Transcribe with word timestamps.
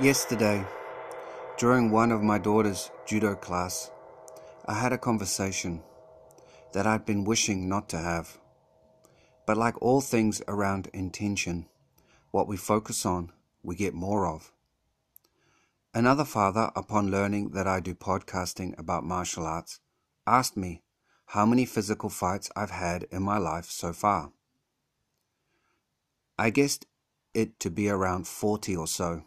Yesterday, 0.00 0.66
during 1.56 1.88
one 1.88 2.10
of 2.10 2.20
my 2.20 2.36
daughter's 2.36 2.90
judo 3.06 3.36
class, 3.36 3.92
I 4.66 4.74
had 4.74 4.92
a 4.92 4.98
conversation 4.98 5.84
that 6.72 6.84
I'd 6.84 7.06
been 7.06 7.22
wishing 7.22 7.68
not 7.68 7.88
to 7.90 7.98
have. 7.98 8.40
But 9.46 9.56
like 9.56 9.80
all 9.80 10.00
things 10.00 10.42
around 10.48 10.88
intention, 10.92 11.66
what 12.32 12.48
we 12.48 12.56
focus 12.56 13.06
on, 13.06 13.30
we 13.62 13.76
get 13.76 13.94
more 13.94 14.26
of. 14.26 14.50
Another 15.94 16.24
father, 16.24 16.72
upon 16.74 17.12
learning 17.12 17.50
that 17.50 17.68
I 17.68 17.78
do 17.78 17.94
podcasting 17.94 18.76
about 18.76 19.04
martial 19.04 19.46
arts, 19.46 19.78
asked 20.26 20.56
me 20.56 20.82
how 21.26 21.46
many 21.46 21.64
physical 21.64 22.10
fights 22.10 22.50
I've 22.56 22.72
had 22.72 23.06
in 23.12 23.22
my 23.22 23.38
life 23.38 23.66
so 23.66 23.92
far. 23.92 24.32
I 26.36 26.50
guessed 26.50 26.84
it 27.32 27.60
to 27.60 27.70
be 27.70 27.88
around 27.88 28.26
40 28.26 28.74
or 28.74 28.88
so 28.88 29.22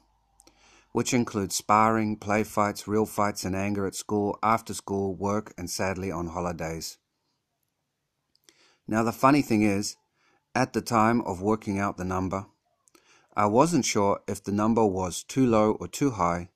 which 0.98 1.14
includes 1.14 1.56
sparring, 1.56 2.16
play 2.16 2.44
fights, 2.44 2.88
real 2.88 3.06
fights, 3.06 3.46
and 3.46 3.56
anger 3.56 3.86
at 3.86 3.94
school, 3.94 4.36
after 4.42 4.74
school, 4.74 5.14
work, 5.14 5.54
and 5.56 5.70
sadly 5.70 6.10
on 6.10 6.26
holidays. 6.26 6.98
Now, 8.88 9.04
the 9.04 9.12
funny 9.12 9.44
thing 9.44 9.62
is, 9.62 9.96
at 10.56 10.74
the 10.74 10.82
time 10.82 11.22
of 11.22 11.40
working 11.40 11.78
out 11.78 11.98
the 11.98 12.04
number, 12.04 12.48
I 13.36 13.46
wasn't 13.46 13.86
sure 13.86 14.22
if 14.28 14.44
the 14.44 14.52
number 14.52 14.84
was 14.84 15.22
too 15.22 15.46
low 15.46 15.74
or 15.74 15.88
too 15.88 16.10
high 16.10 16.50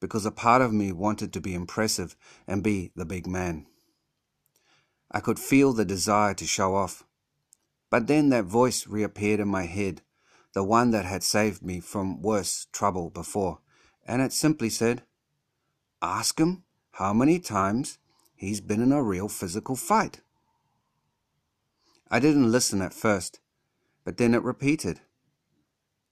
because 0.00 0.26
a 0.26 0.32
part 0.32 0.62
of 0.62 0.72
me 0.72 0.90
wanted 0.90 1.32
to 1.34 1.40
be 1.40 1.54
impressive 1.54 2.16
and 2.44 2.64
be 2.64 2.90
the 2.96 3.06
big 3.06 3.28
man. 3.28 3.66
I 5.12 5.20
could 5.20 5.38
feel 5.38 5.72
the 5.72 5.84
desire 5.84 6.34
to 6.34 6.44
show 6.44 6.74
off. 6.74 7.04
But 7.88 8.08
then 8.08 8.30
that 8.30 8.46
voice 8.46 8.88
reappeared 8.88 9.38
in 9.38 9.46
my 9.46 9.66
head, 9.66 10.02
the 10.54 10.64
one 10.64 10.90
that 10.90 11.04
had 11.04 11.22
saved 11.22 11.62
me 11.62 11.78
from 11.78 12.20
worse 12.20 12.66
trouble 12.72 13.10
before 13.10 13.60
and 14.06 14.22
it 14.22 14.32
simply 14.32 14.70
said, 14.70 15.02
Ask 16.00 16.38
him 16.38 16.62
how 16.92 17.12
many 17.12 17.38
times 17.38 17.98
he's 18.34 18.60
been 18.60 18.80
in 18.80 18.92
a 18.92 19.02
real 19.02 19.28
physical 19.28 19.76
fight. 19.76 20.20
I 22.10 22.20
didn't 22.20 22.52
listen 22.52 22.80
at 22.80 22.94
first, 22.94 23.40
but 24.04 24.16
then 24.16 24.34
it 24.34 24.42
repeated, 24.42 25.00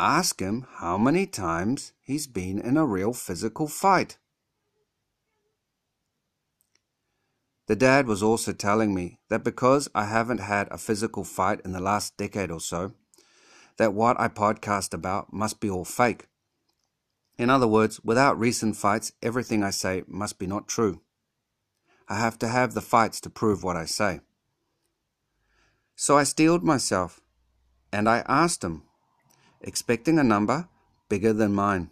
Ask 0.00 0.40
him 0.40 0.66
how 0.78 0.98
many 0.98 1.24
times 1.24 1.92
he's 2.02 2.26
been 2.26 2.58
in 2.58 2.76
a 2.76 2.84
real 2.84 3.12
physical 3.12 3.68
fight. 3.68 4.18
The 7.66 7.76
dad 7.76 8.06
was 8.06 8.22
also 8.22 8.52
telling 8.52 8.92
me 8.92 9.20
that 9.30 9.44
because 9.44 9.88
I 9.94 10.04
haven't 10.06 10.40
had 10.40 10.68
a 10.70 10.78
physical 10.78 11.24
fight 11.24 11.60
in 11.64 11.72
the 11.72 11.80
last 11.80 12.16
decade 12.16 12.50
or 12.50 12.60
so, 12.60 12.92
that 13.78 13.94
what 13.94 14.20
I 14.20 14.28
podcast 14.28 14.92
about 14.92 15.32
must 15.32 15.60
be 15.60 15.70
all 15.70 15.84
fake 15.84 16.26
in 17.36 17.50
other 17.50 17.66
words, 17.66 18.00
without 18.04 18.38
recent 18.38 18.76
fights, 18.76 19.12
everything 19.22 19.62
I 19.62 19.70
say 19.70 20.04
must 20.06 20.38
be 20.38 20.46
not 20.46 20.68
true. 20.68 21.00
I 22.08 22.18
have 22.18 22.38
to 22.40 22.48
have 22.48 22.74
the 22.74 22.80
fights 22.80 23.20
to 23.22 23.30
prove 23.30 23.64
what 23.64 23.76
I 23.76 23.86
say. 23.86 24.20
So 25.96 26.16
I 26.16 26.24
steeled 26.24 26.62
myself 26.62 27.20
and 27.92 28.08
I 28.08 28.24
asked 28.26 28.62
him, 28.62 28.82
expecting 29.60 30.18
a 30.18 30.24
number 30.24 30.68
bigger 31.08 31.32
than 31.32 31.54
mine. 31.54 31.90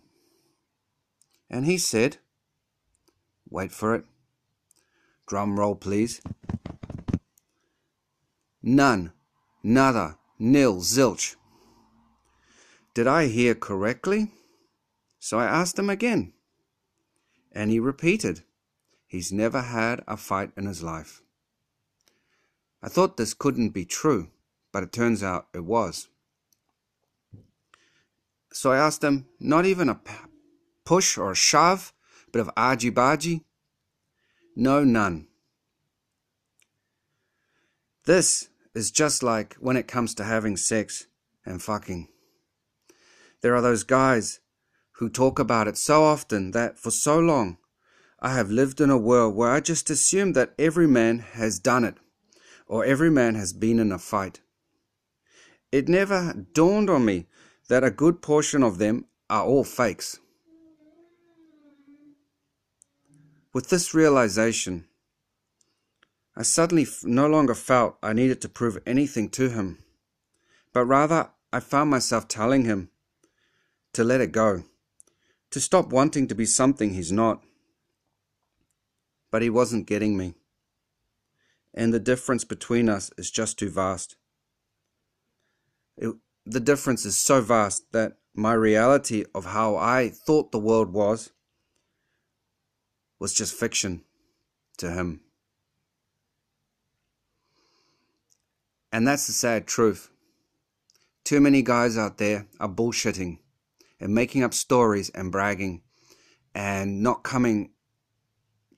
And 1.51 1.65
he 1.67 1.79
said, 1.79 2.19
Wait 3.49 3.73
for 3.73 3.95
it. 3.95 4.05
Drum 5.27 5.59
roll, 5.59 5.75
please. 5.75 6.21
None, 8.63 9.13
nada, 9.63 10.19
nil, 10.39 10.77
zilch. 10.77 11.37
Did 12.95 13.07
I 13.07 13.27
hear 13.27 13.55
correctly? 13.55 14.31
So 15.25 15.39
I 15.39 15.45
asked 15.45 15.79
him 15.79 15.89
again. 15.89 16.33
And 17.53 17.71
he 17.71 17.79
repeated, 17.79 18.43
he's 19.07 19.33
never 19.33 19.61
had 19.61 20.03
a 20.09 20.17
fight 20.17 20.51
in 20.57 20.67
his 20.67 20.83
life. 20.83 21.23
I 22.83 22.89
thought 22.89 23.17
this 23.17 23.33
couldn't 23.33 23.69
be 23.69 23.85
true, 23.85 24.31
but 24.73 24.83
it 24.83 24.91
turns 24.91 25.23
out 25.23 25.47
it 25.55 25.65
was. 25.65 26.09
So 28.53 28.73
I 28.73 28.79
asked 28.79 29.05
him, 29.05 29.29
not 29.39 29.65
even 29.65 29.89
a 29.89 30.01
push 30.85 31.17
or 31.17 31.31
a 31.31 31.37
shove, 31.37 31.93
bit 32.33 32.41
of 32.41 32.51
argy 32.57 32.91
bargy? 32.91 33.45
No, 34.57 34.83
none. 34.83 35.29
This 38.07 38.49
is 38.75 38.91
just 38.91 39.23
like 39.23 39.55
when 39.61 39.77
it 39.77 39.87
comes 39.87 40.17
to 40.17 40.25
having 40.25 40.57
sex 40.57 41.07
and 41.47 41.63
fucking. 41.63 42.09
There 43.41 43.55
are 43.55 43.63
those 43.63 43.85
guys 43.85 44.41
who 45.03 45.09
talk 45.09 45.41
about 45.41 45.67
it 45.67 45.77
so 45.77 46.05
often 46.05 46.53
that 46.53 46.79
for 46.79 46.93
so 46.93 47.19
long 47.19 47.59
I 48.21 48.35
have 48.35 48.53
lived 48.53 48.81
in 48.81 48.89
a 48.89 48.97
world 48.97 49.35
where 49.35 49.51
I 49.51 49.59
just 49.59 49.91
assumed 49.91 50.37
that 50.37 50.55
every 50.61 50.87
man 50.87 51.19
has 51.19 51.59
done 51.59 51.83
it 51.83 51.97
or 52.69 52.85
every 52.85 53.11
man 53.11 53.35
has 53.35 53.53
been 53.53 53.81
in 53.81 53.91
a 53.91 53.99
fight. 53.99 54.43
It 55.73 55.89
never 55.89 56.33
dawned 56.53 56.89
on 56.89 57.05
me 57.05 57.27
that 57.69 57.83
a 57.83 57.91
good 57.91 58.23
portion 58.23 58.63
of 58.63 58.79
them 58.79 59.07
are 59.29 59.43
all 59.43 59.65
fakes. 59.65 60.21
With 63.53 63.71
this 63.71 63.93
realization, 63.93 64.85
I 66.37 66.45
suddenly 66.45 66.87
no 67.03 67.27
longer 67.27 67.57
felt 67.57 67.97
I 68.05 68.13
needed 68.13 68.41
to 68.43 68.49
prove 68.49 68.79
anything 68.87 69.31
to 69.31 69.49
him, 69.51 69.79
but 70.73 70.85
rather 70.85 71.31
I 71.53 71.59
found 71.59 71.91
myself 71.91 72.29
telling 72.29 72.67
him 72.67 72.91
to 73.95 74.05
let 74.05 74.21
it 74.21 74.31
go 74.31 74.63
to 75.53 75.61
stop 75.61 75.93
wanting 75.93 76.27
to 76.27 76.35
be 76.35 76.47
something 76.47 76.95
he's 76.95 77.13
not. 77.13 77.43
But 79.31 79.43
he 79.43 79.51
wasn't 79.51 79.87
getting 79.87 80.17
me. 80.17 80.35
And 81.75 81.95
the 81.95 82.01
difference 82.01 82.45
between 82.45 82.89
us 82.89 83.11
is 83.17 83.31
just 83.31 83.59
too 83.59 83.71
vast. 83.71 84.17
It, 85.97 86.15
the 86.45 86.61
difference 86.61 87.05
is 87.05 87.19
so 87.19 87.41
vast 87.41 87.93
that 87.93 88.17
my 88.35 88.55
reality 88.55 89.25
of 89.35 89.47
how 89.47 89.77
I 89.77 90.09
thought 90.09 90.53
the 90.53 90.59
world 90.59 90.93
was 90.93 91.31
was 93.19 93.33
just 93.33 93.55
fiction 93.55 94.03
to 94.79 94.91
him. 94.91 95.21
And 98.91 99.07
that's 99.07 99.27
the 99.27 99.33
sad 99.33 99.67
truth. 99.67 100.11
Too 101.25 101.41
many 101.41 101.63
guys 101.63 101.97
out 101.97 102.19
there 102.19 102.47
are 102.59 102.69
bullshitting 102.69 103.39
and 104.03 104.15
making 104.15 104.43
up 104.43 104.53
stories 104.53 105.11
and 105.11 105.31
bragging 105.31 105.81
and 106.55 107.03
not 107.03 107.23
coming 107.23 107.71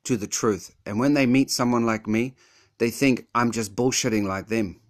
to 0.04 0.16
the 0.18 0.26
truth. 0.26 0.76
And 0.84 0.98
when 0.98 1.14
they 1.14 1.24
meet 1.24 1.50
someone 1.50 1.86
like 1.86 2.06
me, 2.06 2.34
they 2.78 2.90
think 2.90 3.26
I'm 3.34 3.50
just 3.50 3.74
bullshitting 3.74 4.26
like 4.26 4.48
them. 4.48 4.80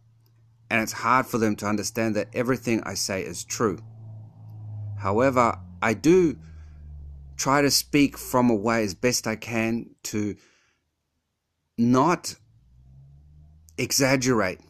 And 0.69 0.83
it's 0.83 0.93
hard 0.93 1.27
for 1.27 1.39
them 1.39 1.55
to 1.57 1.67
understand 1.67 2.17
that 2.17 2.29
everything 2.35 2.83
I 2.83 2.95
say 2.95 3.23
is 3.23 3.45
true. 3.45 3.79
However, 4.99 5.57
I 5.81 5.95
do 5.95 6.37
try 7.37 7.63
to 7.63 7.71
speak 7.71 8.19
from 8.19 8.51
a 8.51 8.55
way 8.55 8.83
as 8.83 8.95
best 8.95 9.29
I 9.29 9.37
can 9.37 9.91
to 10.05 10.35
not 11.79 12.35
exaggerate, 13.79 14.61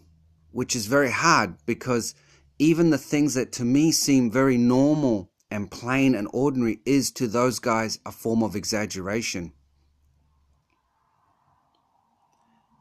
which 0.50 0.76
is 0.76 0.86
very 0.86 1.10
hard 1.10 1.56
because 1.64 2.14
even 2.58 2.90
the 2.90 2.98
things 2.98 3.34
that 3.34 3.52
to 3.52 3.64
me 3.64 3.92
seem 3.92 4.30
very 4.30 4.58
normal 4.58 5.30
and 5.54 5.70
plain 5.70 6.16
and 6.16 6.26
ordinary 6.32 6.80
is 6.84 7.12
to 7.12 7.28
those 7.28 7.60
guys 7.60 8.00
a 8.04 8.10
form 8.10 8.42
of 8.42 8.56
exaggeration. 8.56 9.52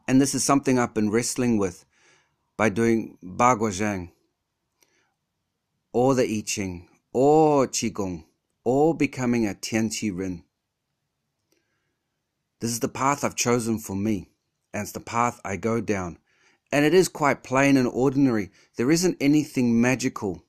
And 0.07 0.19
this 0.19 0.34
is 0.34 0.44
something 0.44 0.79
I've 0.79 0.95
been 0.95 1.11
wrestling 1.11 1.59
with 1.59 1.85
by 2.57 2.69
doing 2.69 3.19
Baguazhang, 3.23 4.09
or 5.93 6.16
the 6.16 6.23
I 6.23 6.41
Ching, 6.43 6.90
or 7.14 7.67
Qigong, 7.67 8.23
or 8.64 8.97
becoming 8.97 9.46
a 9.47 9.53
Tianqi 9.53 10.09
Rin. 10.11 10.43
This 12.59 12.72
is 12.72 12.79
the 12.79 12.90
path 12.90 13.23
I've 13.23 13.35
chosen 13.35 13.78
for 13.78 13.96
me, 13.96 14.31
and 14.73 14.81
it's 14.81 14.93
the 14.93 14.99
path 14.99 15.40
I 15.46 15.58
go 15.58 15.79
down. 15.79 16.17
And 16.72 16.85
it 16.85 16.96
is 16.96 17.08
quite 17.08 17.43
plain 17.43 17.78
and 17.78 17.87
ordinary. 17.87 18.49
There 18.78 18.90
isn't 18.90 19.17
anything 19.22 19.79
magical 19.79 20.43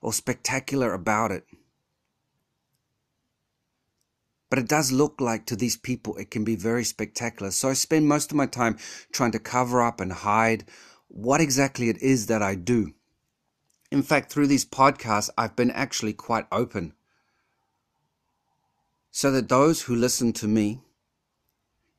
or 0.00 0.12
spectacular 0.12 0.94
about 0.94 1.32
it. 1.32 1.44
But 4.54 4.62
it 4.62 4.68
does 4.68 4.92
look 4.92 5.20
like 5.20 5.46
to 5.46 5.56
these 5.56 5.76
people 5.76 6.14
it 6.14 6.30
can 6.30 6.44
be 6.44 6.54
very 6.54 6.84
spectacular. 6.84 7.50
So 7.50 7.70
I 7.70 7.72
spend 7.72 8.06
most 8.06 8.30
of 8.30 8.36
my 8.36 8.46
time 8.46 8.78
trying 9.10 9.32
to 9.32 9.40
cover 9.40 9.82
up 9.82 10.00
and 10.00 10.12
hide 10.12 10.64
what 11.08 11.40
exactly 11.40 11.88
it 11.88 12.00
is 12.00 12.26
that 12.26 12.40
I 12.40 12.54
do. 12.54 12.94
In 13.90 14.00
fact, 14.00 14.30
through 14.30 14.46
these 14.46 14.64
podcasts, 14.64 15.28
I've 15.36 15.56
been 15.56 15.72
actually 15.72 16.12
quite 16.12 16.46
open. 16.52 16.94
So 19.10 19.32
that 19.32 19.48
those 19.48 19.82
who 19.82 19.96
listen 19.96 20.32
to 20.34 20.46
me 20.46 20.82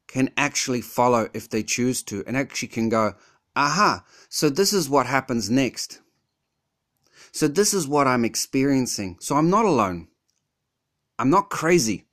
can 0.07 0.29
actually 0.37 0.79
follow 0.79 1.27
if 1.33 1.49
they 1.49 1.61
choose 1.61 2.01
to 2.03 2.23
and 2.25 2.37
actually 2.37 2.69
can 2.69 2.87
go, 2.87 3.15
aha, 3.53 4.05
so 4.29 4.49
this 4.49 4.71
is 4.71 4.89
what 4.89 5.07
happens 5.07 5.49
next. 5.49 5.99
So 7.33 7.49
this 7.49 7.73
is 7.73 7.85
what 7.85 8.07
I'm 8.07 8.23
experiencing. 8.23 9.17
So 9.19 9.35
I'm 9.35 9.49
not 9.49 9.65
alone. 9.65 10.07
I'm 11.19 11.29
not 11.29 11.49
crazy. 11.49 12.05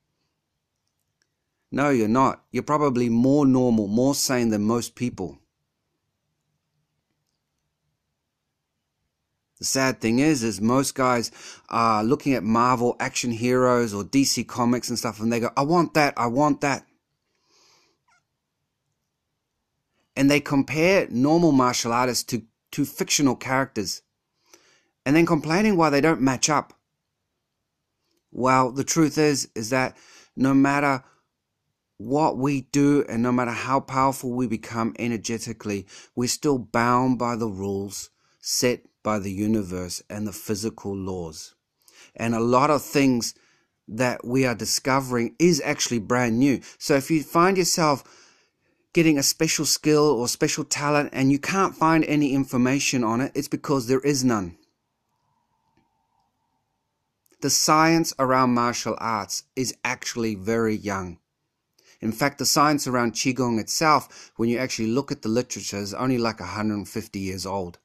No, 1.74 1.88
you're 1.88 2.06
not. 2.06 2.44
You're 2.52 2.62
probably 2.62 3.08
more 3.08 3.46
normal, 3.46 3.88
more 3.88 4.14
sane 4.14 4.50
than 4.50 4.62
most 4.62 4.94
people. 4.94 5.38
The 9.58 9.64
sad 9.64 10.00
thing 10.00 10.18
is, 10.18 10.42
is 10.42 10.60
most 10.60 10.94
guys 10.94 11.30
are 11.70 12.04
looking 12.04 12.34
at 12.34 12.42
Marvel 12.42 12.94
action 13.00 13.30
heroes 13.30 13.94
or 13.94 14.04
DC 14.04 14.46
comics 14.46 14.90
and 14.90 14.98
stuff, 14.98 15.18
and 15.18 15.32
they 15.32 15.40
go, 15.40 15.50
I 15.56 15.62
want 15.62 15.94
that, 15.94 16.12
I 16.16 16.26
want 16.26 16.60
that. 16.60 16.84
And 20.14 20.30
they 20.30 20.40
compare 20.40 21.06
normal 21.10 21.52
martial 21.52 21.92
artists 21.92 22.24
to, 22.24 22.42
to 22.72 22.84
fictional 22.84 23.34
characters, 23.34 24.02
and 25.06 25.16
then 25.16 25.24
complaining 25.24 25.78
why 25.78 25.88
they 25.88 26.02
don't 26.02 26.20
match 26.20 26.50
up. 26.50 26.74
Well, 28.30 28.72
the 28.72 28.84
truth 28.84 29.16
is, 29.16 29.48
is 29.54 29.70
that 29.70 29.96
no 30.36 30.52
matter 30.52 31.04
what 32.06 32.36
we 32.36 32.62
do 32.72 33.04
and 33.08 33.22
no 33.22 33.32
matter 33.32 33.52
how 33.52 33.80
powerful 33.80 34.30
we 34.32 34.46
become 34.46 34.94
energetically, 34.98 35.86
we're 36.14 36.28
still 36.28 36.58
bound 36.58 37.18
by 37.18 37.36
the 37.36 37.48
rules 37.48 38.10
set 38.40 38.82
by 39.02 39.18
the 39.18 39.30
universe 39.30 40.02
and 40.10 40.26
the 40.26 40.32
physical 40.32 40.94
laws. 40.94 41.54
And 42.16 42.34
a 42.34 42.40
lot 42.40 42.70
of 42.70 42.82
things 42.82 43.34
that 43.88 44.24
we 44.24 44.44
are 44.44 44.54
discovering 44.54 45.34
is 45.38 45.62
actually 45.64 45.98
brand 45.98 46.38
new. 46.38 46.60
So 46.78 46.94
if 46.94 47.10
you 47.10 47.22
find 47.22 47.56
yourself 47.56 48.04
getting 48.92 49.18
a 49.18 49.22
special 49.22 49.64
skill 49.64 50.04
or 50.04 50.28
special 50.28 50.64
talent 50.64 51.10
and 51.12 51.32
you 51.32 51.38
can't 51.38 51.74
find 51.74 52.04
any 52.04 52.34
information 52.34 53.02
on 53.04 53.20
it, 53.20 53.32
it's 53.34 53.48
because 53.48 53.86
there 53.86 54.00
is 54.00 54.24
none. 54.24 54.56
The 57.40 57.50
science 57.50 58.12
around 58.18 58.54
martial 58.54 58.96
arts 58.98 59.44
is 59.56 59.74
actually 59.84 60.36
very 60.36 60.76
young. 60.76 61.18
In 62.02 62.10
fact, 62.10 62.38
the 62.38 62.44
science 62.44 62.88
around 62.88 63.12
Qigong 63.12 63.60
itself, 63.60 64.32
when 64.34 64.48
you 64.48 64.58
actually 64.58 64.88
look 64.88 65.12
at 65.12 65.22
the 65.22 65.28
literature, 65.28 65.78
is 65.78 65.94
only 65.94 66.18
like 66.18 66.40
150 66.40 67.18
years 67.20 67.46
old 67.46 67.78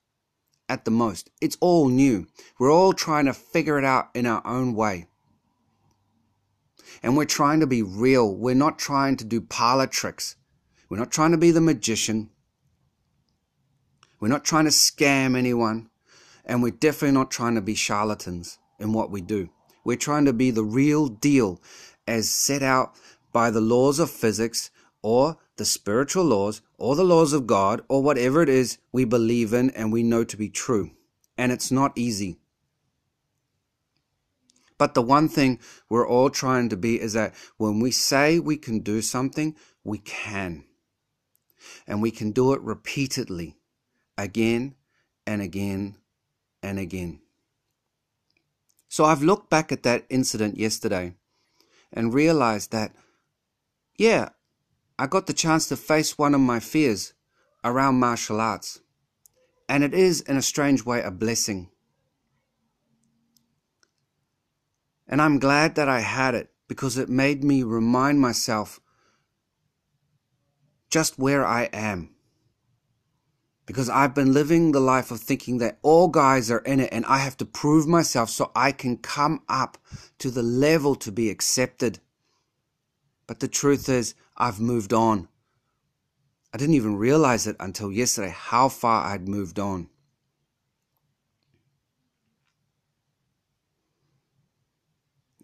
at 0.67 0.85
the 0.85 0.91
most. 0.91 1.29
It's 1.39 1.57
all 1.61 1.87
new. 1.87 2.25
We're 2.59 2.71
all 2.71 2.93
trying 2.93 3.25
to 3.25 3.33
figure 3.33 3.77
it 3.77 3.85
out 3.85 4.09
in 4.15 4.25
our 4.25 4.41
own 4.45 4.73
way. 4.73 5.05
And 7.03 7.15
we're 7.15 7.25
trying 7.25 7.59
to 7.59 7.67
be 7.67 7.83
real. 7.83 8.33
We're 8.35 8.55
not 8.55 8.79
trying 8.79 9.17
to 9.17 9.23
do 9.23 9.39
parlor 9.39 9.85
tricks. 9.85 10.35
We're 10.89 10.97
not 10.97 11.11
trying 11.11 11.31
to 11.31 11.37
be 11.37 11.51
the 11.51 11.61
magician. 11.61 12.31
We're 14.19 14.29
not 14.29 14.43
trying 14.43 14.65
to 14.65 14.71
scam 14.71 15.37
anyone. 15.37 15.91
And 16.43 16.63
we're 16.63 16.71
definitely 16.71 17.13
not 17.13 17.29
trying 17.29 17.53
to 17.53 17.61
be 17.61 17.75
charlatans 17.75 18.57
in 18.79 18.93
what 18.93 19.11
we 19.11 19.21
do. 19.21 19.49
We're 19.83 19.95
trying 19.95 20.25
to 20.25 20.33
be 20.33 20.49
the 20.49 20.63
real 20.63 21.07
deal 21.07 21.61
as 22.07 22.29
set 22.29 22.63
out 22.63 22.95
by 23.37 23.51
the 23.51 23.61
laws 23.61 23.99
of 23.99 24.09
physics 24.09 24.71
or 25.03 25.37
the 25.57 25.63
spiritual 25.63 26.23
laws 26.23 26.59
or 26.79 26.95
the 26.95 27.03
laws 27.03 27.33
of 27.33 27.45
God 27.45 27.83
or 27.87 28.01
whatever 28.01 28.41
it 28.41 28.49
is 28.49 28.79
we 28.91 29.05
believe 29.05 29.53
in 29.53 29.69
and 29.77 29.93
we 29.93 30.01
know 30.01 30.23
to 30.23 30.35
be 30.35 30.49
true. 30.49 30.89
And 31.37 31.51
it's 31.51 31.71
not 31.71 31.95
easy. 31.95 32.39
But 34.79 34.95
the 34.95 35.03
one 35.03 35.29
thing 35.29 35.59
we're 35.87 36.07
all 36.07 36.31
trying 36.31 36.69
to 36.69 36.75
be 36.75 36.99
is 36.99 37.13
that 37.13 37.35
when 37.57 37.79
we 37.79 37.91
say 37.91 38.39
we 38.39 38.57
can 38.57 38.79
do 38.79 39.03
something, 39.03 39.55
we 39.83 39.99
can. 39.99 40.63
And 41.85 42.01
we 42.01 42.09
can 42.09 42.31
do 42.31 42.53
it 42.53 42.61
repeatedly, 42.61 43.55
again 44.17 44.73
and 45.27 45.43
again 45.43 45.97
and 46.63 46.79
again. 46.79 47.19
So 48.89 49.05
I've 49.05 49.21
looked 49.21 49.51
back 49.51 49.71
at 49.71 49.83
that 49.83 50.05
incident 50.09 50.57
yesterday 50.57 51.13
and 51.93 52.15
realized 52.15 52.71
that, 52.71 52.95
yeah, 53.97 54.29
I 54.99 55.07
got 55.07 55.27
the 55.27 55.33
chance 55.33 55.67
to 55.69 55.77
face 55.77 56.17
one 56.17 56.33
of 56.33 56.41
my 56.41 56.59
fears 56.59 57.13
around 57.63 57.99
martial 57.99 58.39
arts. 58.39 58.79
And 59.69 59.83
it 59.83 59.93
is, 59.93 60.21
in 60.21 60.37
a 60.37 60.41
strange 60.41 60.85
way, 60.85 61.01
a 61.01 61.11
blessing. 61.11 61.69
And 65.07 65.21
I'm 65.21 65.39
glad 65.39 65.75
that 65.75 65.89
I 65.89 66.01
had 66.01 66.35
it 66.35 66.51
because 66.67 66.97
it 66.97 67.09
made 67.09 67.43
me 67.43 67.63
remind 67.63 68.19
myself 68.19 68.79
just 70.89 71.17
where 71.17 71.45
I 71.45 71.63
am. 71.73 72.13
Because 73.65 73.89
I've 73.89 74.15
been 74.15 74.33
living 74.33 74.71
the 74.71 74.79
life 74.79 75.11
of 75.11 75.19
thinking 75.19 75.57
that 75.57 75.79
all 75.81 76.07
guys 76.07 76.49
are 76.49 76.59
in 76.59 76.79
it 76.79 76.89
and 76.91 77.05
I 77.05 77.19
have 77.19 77.35
to 77.37 77.45
prove 77.45 77.85
myself 77.85 78.29
so 78.29 78.51
I 78.55 78.71
can 78.71 78.97
come 78.97 79.41
up 79.49 79.77
to 80.19 80.31
the 80.31 80.43
level 80.43 80.95
to 80.95 81.11
be 81.11 81.29
accepted. 81.29 81.99
But 83.27 83.41
the 83.41 83.47
truth 83.47 83.89
is, 83.89 84.15
I've 84.37 84.59
moved 84.59 84.93
on. 84.93 85.27
I 86.53 86.57
didn't 86.57 86.75
even 86.75 86.95
realize 86.95 87.45
it 87.45 87.57
until 87.59 87.91
yesterday 87.91 88.33
how 88.35 88.69
far 88.69 89.05
I'd 89.05 89.27
moved 89.27 89.59
on. 89.59 89.89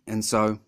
And 0.08 0.24
so, 0.24 0.60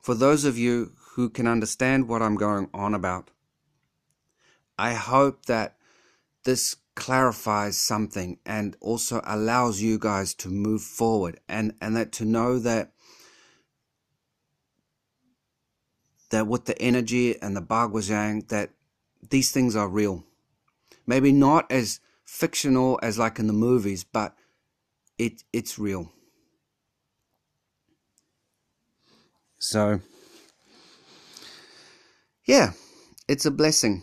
for 0.00 0.14
those 0.14 0.44
of 0.44 0.56
you 0.56 0.92
who 1.14 1.28
can 1.28 1.46
understand 1.46 2.08
what 2.08 2.22
I'm 2.22 2.36
going 2.36 2.68
on 2.72 2.94
about, 2.94 3.30
I 4.78 4.94
hope 4.94 5.46
that 5.46 5.76
this 6.44 6.76
clarifies 6.94 7.76
something 7.76 8.38
and 8.44 8.76
also 8.80 9.20
allows 9.24 9.80
you 9.80 9.98
guys 9.98 10.34
to 10.34 10.48
move 10.48 10.82
forward 10.82 11.38
and, 11.48 11.74
and 11.80 11.96
that 11.96 12.12
to 12.12 12.24
know 12.24 12.58
that 12.58 12.92
that 16.30 16.46
with 16.46 16.64
the 16.64 16.80
energy 16.80 17.40
and 17.40 17.56
the 17.56 17.62
Bagua 17.62 18.48
that 18.48 18.70
these 19.28 19.50
things 19.50 19.76
are 19.76 19.88
real. 19.88 20.24
Maybe 21.06 21.32
not 21.32 21.70
as 21.70 22.00
fictional 22.24 22.98
as 23.02 23.18
like 23.18 23.38
in 23.38 23.46
the 23.46 23.52
movies, 23.52 24.04
but 24.04 24.34
it 25.18 25.42
it's 25.52 25.78
real. 25.78 26.12
So 29.58 30.00
yeah, 32.46 32.72
it's 33.28 33.46
a 33.46 33.50
blessing. 33.50 34.02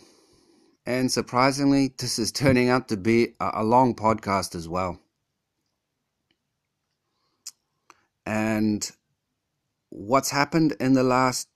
And 0.86 1.12
surprisingly, 1.12 1.92
this 1.98 2.18
is 2.18 2.32
turning 2.32 2.70
out 2.70 2.88
to 2.88 2.96
be 2.96 3.34
a, 3.40 3.50
a 3.56 3.64
long 3.64 3.94
podcast 3.94 4.54
as 4.54 4.68
well. 4.68 5.00
And 8.24 8.90
what's 9.90 10.30
happened 10.30 10.76
in 10.80 10.94
the 10.94 11.02
last 11.02 11.48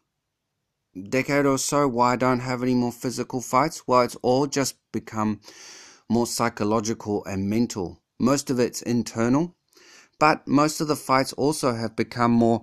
decade 1.09 1.47
or 1.47 1.59
so 1.59 1.89
why 1.89 2.13
I 2.13 2.17
don't 2.17 2.41
have 2.41 2.63
any 2.63 2.75
more 2.75 2.93
physical 2.93 3.41
fights? 3.41 3.87
Well, 3.87 4.03
it's 4.03 4.17
all 4.17 4.47
just 4.47 4.77
become 4.93 5.41
more 6.09 6.27
psychological 6.27 7.25
and 7.25 7.49
mental. 7.49 8.01
Most 8.19 8.51
of 8.51 8.61
it's 8.61 8.83
internal, 8.83 9.57
but 10.19 10.47
most 10.47 10.81
of 10.81 10.89
the 10.89 10.97
fights 10.97 11.33
also 11.33 11.75
have 11.75 11.97
become 11.97 12.33
more 12.33 12.63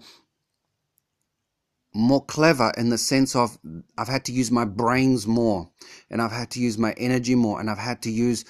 more 1.92 2.24
clever 2.24 2.72
in 2.78 2.90
the 2.90 2.98
sense 2.98 3.36
of 3.36 3.58
I've 3.98 4.08
had 4.08 4.24
to 4.26 4.32
use 4.32 4.52
my 4.52 4.64
brains 4.64 5.26
more 5.26 5.72
and 6.10 6.22
I've 6.22 6.32
had 6.32 6.52
to 6.52 6.60
use 6.60 6.78
my 6.78 6.94
energy 6.98 7.34
more 7.34 7.60
and 7.60 7.68
I've 7.68 7.80
had 7.80 8.04
to 8.04 8.12
use 8.12 8.46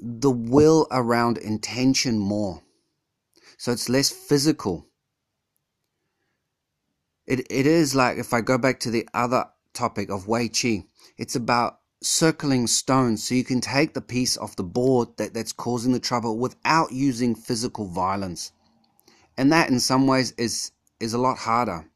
the 0.00 0.30
will 0.30 0.88
around 0.90 1.38
intention 1.38 2.18
more. 2.18 2.62
So 3.58 3.70
it's 3.70 3.88
less 3.88 4.10
physical 4.10 4.88
it, 7.26 7.40
it 7.50 7.66
is 7.66 7.94
like 7.94 8.18
if 8.18 8.32
I 8.32 8.40
go 8.40 8.58
back 8.58 8.80
to 8.80 8.90
the 8.90 9.08
other 9.14 9.46
topic 9.72 10.10
of 10.10 10.28
Wei 10.28 10.48
Chi, 10.48 10.84
it's 11.16 11.34
about 11.34 11.80
circling 12.02 12.66
stones 12.66 13.24
so 13.24 13.34
you 13.34 13.44
can 13.44 13.60
take 13.60 13.94
the 13.94 14.00
piece 14.00 14.36
off 14.36 14.56
the 14.56 14.62
board 14.62 15.08
that, 15.16 15.32
that's 15.32 15.52
causing 15.52 15.92
the 15.92 16.00
trouble 16.00 16.38
without 16.38 16.92
using 16.92 17.34
physical 17.34 17.86
violence. 17.86 18.52
And 19.36 19.50
that 19.52 19.70
in 19.70 19.80
some 19.80 20.06
ways 20.06 20.32
is 20.36 20.70
is 21.00 21.14
a 21.14 21.18
lot 21.18 21.38
harder. 21.38 21.86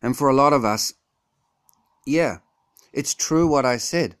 And 0.00 0.16
for 0.16 0.28
a 0.28 0.34
lot 0.34 0.52
of 0.52 0.64
us, 0.64 0.94
yeah, 2.06 2.38
it's 2.92 3.12
true 3.12 3.46
what 3.46 3.66
I 3.66 3.76
said. 3.76 4.16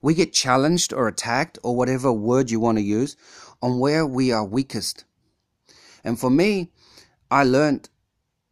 We 0.00 0.14
get 0.14 0.32
challenged 0.32 0.92
or 0.92 1.08
attacked 1.08 1.58
or 1.64 1.74
whatever 1.74 2.12
word 2.12 2.50
you 2.50 2.60
want 2.60 2.78
to 2.78 2.82
use 2.82 3.16
on 3.60 3.80
where 3.80 4.06
we 4.06 4.30
are 4.30 4.44
weakest. 4.44 5.04
And 6.04 6.18
for 6.18 6.30
me, 6.30 6.70
I 7.30 7.44
learned 7.44 7.88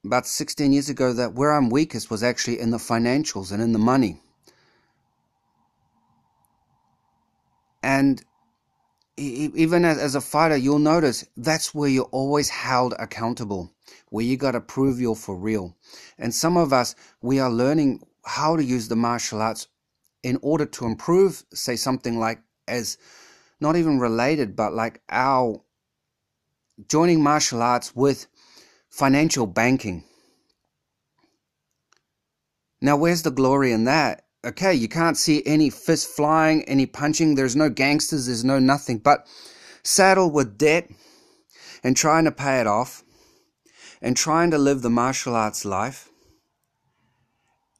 about 0.04 0.26
16 0.26 0.72
years 0.72 0.88
ago 0.88 1.12
that 1.12 1.34
where 1.34 1.52
I'm 1.52 1.70
weakest 1.70 2.10
was 2.10 2.22
actually 2.22 2.60
in 2.60 2.70
the 2.70 2.78
financials 2.78 3.52
and 3.52 3.62
in 3.62 3.72
the 3.72 3.78
money. 3.78 4.20
And 7.82 8.22
even 9.16 9.84
as, 9.84 10.14
a 10.14 10.20
fighter, 10.20 10.56
you'll 10.56 10.78
notice 10.78 11.24
that's 11.36 11.74
where 11.74 11.88
you're 11.88 12.04
always 12.04 12.48
held 12.50 12.94
accountable, 12.98 13.72
where 14.10 14.24
you 14.24 14.36
got 14.36 14.52
to 14.52 14.60
prove 14.60 15.00
you're 15.00 15.14
for 15.14 15.36
real. 15.36 15.74
And 16.18 16.34
some 16.34 16.56
of 16.56 16.72
us, 16.72 16.94
we 17.22 17.38
are 17.38 17.50
learning 17.50 18.02
how 18.24 18.56
to 18.56 18.64
use 18.64 18.88
the 18.88 18.96
martial 18.96 19.40
arts 19.40 19.68
in 20.22 20.38
order 20.42 20.66
to 20.66 20.84
improve, 20.84 21.44
say, 21.54 21.76
something 21.76 22.18
like 22.18 22.40
as 22.68 22.98
not 23.60 23.76
even 23.76 23.98
related, 23.98 24.56
but 24.56 24.74
like 24.74 25.00
our 25.08 25.62
joining 26.88 27.22
martial 27.22 27.62
arts 27.62 27.94
with 27.94 28.26
financial 28.88 29.46
banking. 29.46 30.04
Now, 32.80 32.96
where's 32.96 33.22
the 33.22 33.30
glory 33.30 33.72
in 33.72 33.84
that? 33.84 34.24
Okay, 34.44 34.74
you 34.74 34.88
can't 34.88 35.16
see 35.16 35.42
any 35.44 35.70
fist 35.70 36.08
flying, 36.08 36.62
any 36.64 36.86
punching, 36.86 37.34
there's 37.34 37.56
no 37.56 37.68
gangsters, 37.68 38.26
there's 38.26 38.44
no 38.44 38.58
nothing, 38.58 38.98
but 38.98 39.26
saddled 39.82 40.32
with 40.32 40.58
debt 40.58 40.88
and 41.82 41.96
trying 41.96 42.24
to 42.24 42.32
pay 42.32 42.60
it 42.60 42.66
off 42.66 43.02
and 44.00 44.16
trying 44.16 44.50
to 44.50 44.58
live 44.58 44.82
the 44.82 44.90
martial 44.90 45.34
arts 45.34 45.64
life 45.64 46.10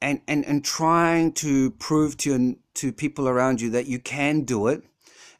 and, 0.01 0.21
and, 0.27 0.45
and 0.45 0.65
trying 0.65 1.31
to 1.33 1.71
prove 1.71 2.17
to, 2.17 2.57
to 2.73 2.91
people 2.91 3.29
around 3.29 3.61
you 3.61 3.69
that 3.69 3.87
you 3.87 3.99
can 3.99 4.41
do 4.41 4.67
it 4.67 4.83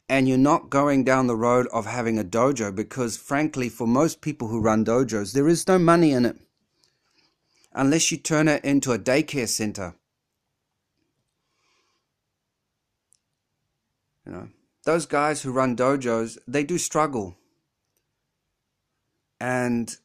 and 0.10 0.28
you're 0.28 0.38
not 0.38 0.70
going 0.70 1.04
down 1.04 1.28
the 1.28 1.36
road 1.36 1.68
of 1.74 1.86
having 1.86 2.18
a 2.18 2.24
dojo 2.24 2.74
because 2.74 3.18
frankly 3.18 3.70
for 3.70 3.86
most 3.86 4.22
people 4.22 4.48
who 4.48 4.62
run 4.62 4.86
dojos 4.86 5.34
there 5.34 5.48
is 5.48 5.68
no 5.68 5.78
money 5.78 6.12
in 6.12 6.26
it 6.26 6.38
unless 7.78 8.12
you 8.12 8.18
turn 8.18 8.48
it 8.48 8.66
into 8.66 8.92
a 8.92 9.00
daycare 9.00 9.48
center. 9.48 9.96
You 14.26 14.32
know 14.34 14.50
those 14.84 15.06
guys 15.06 15.42
who 15.42 15.52
run 15.52 15.76
dojos 15.76 16.38
they 16.48 16.64
do 16.64 16.78
struggle. 16.78 17.38
And 19.40 19.96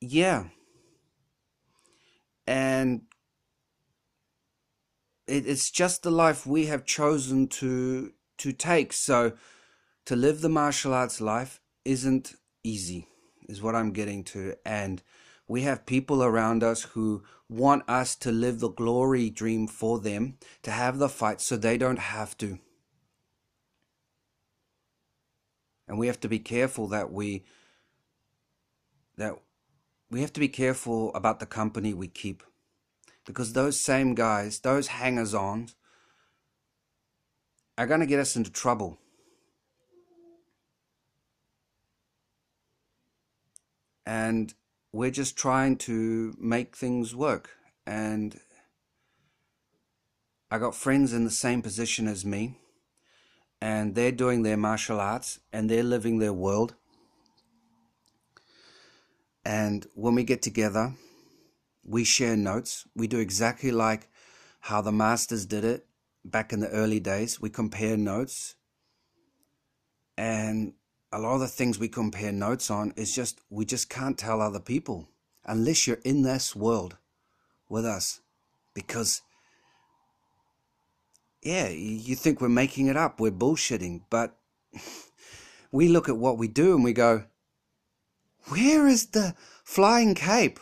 yeah. 0.00 0.44
And 2.46 3.02
it, 5.26 5.46
it's 5.46 5.70
just 5.70 6.02
the 6.02 6.10
life 6.10 6.46
we 6.46 6.66
have 6.66 6.84
chosen 6.84 7.48
to 7.48 8.12
to 8.38 8.52
take. 8.52 8.92
So 8.92 9.32
to 10.06 10.16
live 10.16 10.40
the 10.40 10.48
martial 10.48 10.94
arts 10.94 11.20
life 11.20 11.60
isn't 11.84 12.34
easy, 12.62 13.08
is 13.48 13.62
what 13.62 13.74
I'm 13.74 13.92
getting 13.92 14.24
to. 14.24 14.54
And 14.64 15.02
we 15.48 15.62
have 15.62 15.86
people 15.86 16.22
around 16.22 16.62
us 16.62 16.82
who 16.82 17.22
want 17.48 17.88
us 17.88 18.16
to 18.16 18.32
live 18.32 18.60
the 18.60 18.68
glory 18.68 19.30
dream 19.30 19.66
for 19.68 19.98
them, 19.98 20.38
to 20.62 20.70
have 20.70 20.98
the 20.98 21.08
fight 21.08 21.40
so 21.40 21.56
they 21.56 21.78
don't 21.78 21.98
have 21.98 22.36
to. 22.38 22.58
And 25.88 25.98
we 25.98 26.08
have 26.08 26.20
to 26.20 26.28
be 26.28 26.40
careful 26.40 26.88
that 26.88 27.12
we 27.12 27.44
that 29.16 29.34
we 30.10 30.20
have 30.20 30.32
to 30.34 30.40
be 30.40 30.48
careful 30.48 31.14
about 31.14 31.40
the 31.40 31.46
company 31.46 31.94
we 31.94 32.08
keep 32.08 32.42
because 33.26 33.52
those 33.52 33.78
same 33.78 34.14
guys, 34.14 34.60
those 34.60 34.86
hangers 34.86 35.34
on, 35.34 35.68
are 37.76 37.86
going 37.86 38.00
to 38.00 38.06
get 38.06 38.20
us 38.20 38.36
into 38.36 38.50
trouble. 38.50 38.98
And 44.06 44.54
we're 44.92 45.10
just 45.10 45.36
trying 45.36 45.76
to 45.78 46.34
make 46.38 46.76
things 46.76 47.14
work. 47.14 47.50
And 47.86 48.40
I 50.50 50.58
got 50.58 50.76
friends 50.76 51.12
in 51.12 51.24
the 51.24 51.30
same 51.30 51.60
position 51.60 52.06
as 52.06 52.24
me, 52.24 52.58
and 53.60 53.96
they're 53.96 54.12
doing 54.12 54.44
their 54.44 54.56
martial 54.56 55.00
arts 55.00 55.40
and 55.52 55.68
they're 55.68 55.82
living 55.82 56.18
their 56.18 56.32
world. 56.32 56.74
And 59.44 59.86
when 59.94 60.14
we 60.14 60.22
get 60.22 60.42
together, 60.42 60.94
we 61.86 62.04
share 62.04 62.36
notes. 62.36 62.84
We 62.94 63.06
do 63.06 63.18
exactly 63.18 63.70
like 63.70 64.08
how 64.60 64.80
the 64.80 64.92
masters 64.92 65.46
did 65.46 65.64
it 65.64 65.86
back 66.24 66.52
in 66.52 66.60
the 66.60 66.68
early 66.68 66.98
days. 66.98 67.40
We 67.40 67.48
compare 67.48 67.96
notes. 67.96 68.56
And 70.18 70.74
a 71.12 71.20
lot 71.20 71.34
of 71.34 71.40
the 71.40 71.48
things 71.48 71.78
we 71.78 71.88
compare 71.88 72.32
notes 72.32 72.70
on 72.70 72.92
is 72.96 73.14
just, 73.14 73.40
we 73.50 73.64
just 73.64 73.88
can't 73.88 74.18
tell 74.18 74.40
other 74.40 74.58
people 74.58 75.08
unless 75.44 75.86
you're 75.86 76.00
in 76.04 76.22
this 76.22 76.56
world 76.56 76.96
with 77.68 77.86
us. 77.86 78.20
Because, 78.74 79.22
yeah, 81.42 81.68
you 81.68 82.16
think 82.16 82.40
we're 82.40 82.48
making 82.48 82.88
it 82.88 82.96
up, 82.96 83.20
we're 83.20 83.30
bullshitting, 83.30 84.02
but 84.10 84.36
we 85.70 85.88
look 85.88 86.08
at 86.08 86.16
what 86.16 86.36
we 86.36 86.48
do 86.48 86.74
and 86.74 86.82
we 86.82 86.92
go, 86.92 87.24
where 88.48 88.88
is 88.88 89.06
the 89.06 89.34
flying 89.64 90.14
cape? 90.14 90.58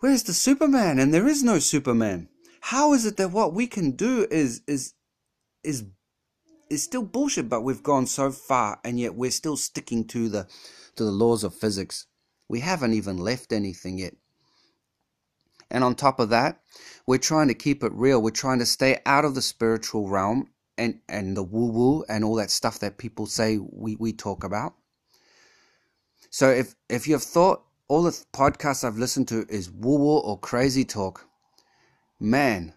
Where's 0.00 0.22
the 0.22 0.34
Superman? 0.34 0.98
And 0.98 1.12
there 1.12 1.26
is 1.26 1.42
no 1.42 1.58
Superman. 1.58 2.28
How 2.60 2.92
is 2.92 3.06
it 3.06 3.16
that 3.16 3.30
what 3.30 3.54
we 3.54 3.66
can 3.66 3.92
do 3.92 4.26
is 4.30 4.62
is 4.66 4.94
is 5.62 5.84
is 6.68 6.82
still 6.82 7.02
bullshit, 7.02 7.48
but 7.48 7.62
we've 7.62 7.82
gone 7.82 8.06
so 8.06 8.30
far 8.30 8.80
and 8.84 8.98
yet 8.98 9.14
we're 9.14 9.30
still 9.30 9.56
sticking 9.56 10.04
to 10.08 10.28
the 10.28 10.46
to 10.96 11.04
the 11.04 11.10
laws 11.10 11.44
of 11.44 11.54
physics. 11.54 12.06
We 12.48 12.60
haven't 12.60 12.94
even 12.94 13.16
left 13.16 13.52
anything 13.52 13.98
yet. 13.98 14.14
And 15.70 15.82
on 15.82 15.94
top 15.94 16.20
of 16.20 16.28
that, 16.30 16.60
we're 17.06 17.18
trying 17.18 17.48
to 17.48 17.54
keep 17.54 17.82
it 17.82 17.92
real. 17.92 18.22
We're 18.22 18.30
trying 18.30 18.60
to 18.60 18.66
stay 18.66 19.00
out 19.04 19.24
of 19.24 19.34
the 19.34 19.42
spiritual 19.42 20.08
realm 20.08 20.50
and, 20.78 21.00
and 21.08 21.36
the 21.36 21.42
woo 21.42 21.72
woo 21.72 22.04
and 22.08 22.24
all 22.24 22.36
that 22.36 22.50
stuff 22.50 22.78
that 22.80 22.98
people 22.98 23.26
say 23.26 23.58
we, 23.58 23.96
we 23.96 24.12
talk 24.12 24.44
about. 24.44 24.74
So 26.30 26.50
if, 26.50 26.74
if 26.88 27.08
you've 27.08 27.22
thought 27.22 27.64
all 27.88 28.02
the 28.02 28.10
podcasts 28.32 28.84
I've 28.84 28.98
listened 28.98 29.28
to 29.28 29.46
is 29.48 29.70
woo 29.70 29.96
woo 29.98 30.18
or 30.18 30.38
crazy 30.38 30.84
talk. 30.84 31.26
Man, 32.18 32.72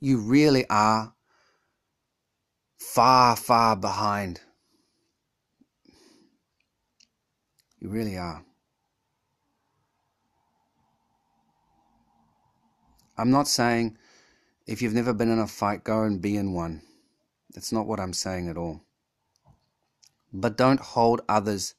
you 0.00 0.18
really 0.18 0.64
are 0.68 1.14
far, 2.78 3.36
far 3.36 3.76
behind. 3.76 4.40
You 7.78 7.88
really 7.90 8.16
are. 8.16 8.44
I'm 13.16 13.30
not 13.30 13.46
saying 13.46 13.98
if 14.66 14.80
you've 14.80 14.94
never 14.94 15.12
been 15.12 15.30
in 15.30 15.38
a 15.38 15.46
fight, 15.46 15.84
go 15.84 16.02
and 16.02 16.20
be 16.20 16.36
in 16.36 16.52
one. 16.52 16.82
That's 17.54 17.72
not 17.72 17.86
what 17.86 18.00
I'm 18.00 18.12
saying 18.12 18.48
at 18.48 18.56
all. 18.56 18.80
But 20.32 20.56
don't 20.56 20.80
hold 20.80 21.20
others 21.28 21.74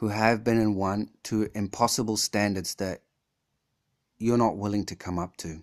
who 0.00 0.08
have 0.08 0.42
been 0.42 0.58
in 0.58 0.74
one 0.74 1.10
to 1.22 1.50
impossible 1.54 2.16
standards 2.16 2.76
that 2.76 3.02
you're 4.18 4.38
not 4.38 4.56
willing 4.56 4.86
to 4.86 4.96
come 4.96 5.18
up 5.18 5.36
to. 5.36 5.62